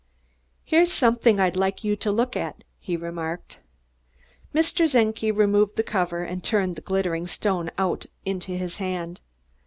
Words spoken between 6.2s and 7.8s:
and turned the glittering stone